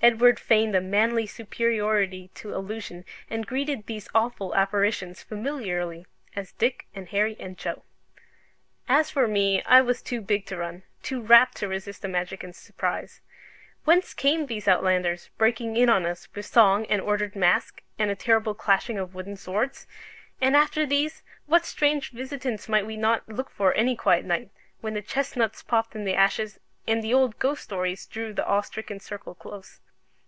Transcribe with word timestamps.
Edward 0.00 0.38
feigned 0.38 0.76
a 0.76 0.80
manly 0.80 1.26
superiority 1.26 2.30
to 2.36 2.54
illusion, 2.54 3.04
and 3.28 3.48
greeted 3.48 3.84
these 3.86 4.08
awful 4.14 4.54
apparitions 4.54 5.24
familiarly, 5.24 6.06
as 6.36 6.52
Dick 6.52 6.86
and 6.94 7.08
Harry 7.08 7.36
and 7.40 7.58
Joe. 7.58 7.82
As 8.88 9.10
for 9.10 9.26
me, 9.26 9.60
I 9.64 9.80
was 9.80 10.00
too 10.00 10.20
big 10.20 10.46
to 10.46 10.56
run, 10.56 10.84
too 11.02 11.20
rapt 11.20 11.56
to 11.56 11.66
resist 11.68 12.00
the 12.02 12.06
magic 12.06 12.44
and 12.44 12.54
surprise. 12.54 13.20
Whence 13.82 14.14
came 14.14 14.46
these 14.46 14.68
outlanders, 14.68 15.30
breaking 15.36 15.76
in 15.76 15.88
on 15.88 16.06
us 16.06 16.28
with 16.32 16.46
song 16.46 16.86
and 16.86 17.00
ordered 17.02 17.34
masque 17.34 17.82
and 17.98 18.08
a 18.08 18.14
terrible 18.14 18.54
clashing 18.54 18.98
of 19.00 19.16
wooden 19.16 19.36
swords? 19.36 19.88
And 20.40 20.54
after 20.54 20.86
these, 20.86 21.24
what 21.46 21.66
strange 21.66 22.12
visitants 22.12 22.68
might 22.68 22.86
we 22.86 22.96
not 22.96 23.28
look 23.28 23.50
for 23.50 23.74
any 23.74 23.96
quiet 23.96 24.24
night, 24.24 24.52
when 24.80 24.94
the 24.94 25.02
chestnuts 25.02 25.64
popped 25.64 25.96
in 25.96 26.04
the 26.04 26.14
ashes, 26.14 26.60
and 26.86 27.02
the 27.02 27.12
old 27.12 27.40
ghost 27.40 27.64
stories 27.64 28.06
drew 28.06 28.32
the 28.32 28.46
awe 28.46 28.60
stricken 28.60 29.00
circle 29.00 29.34
close? 29.34 29.80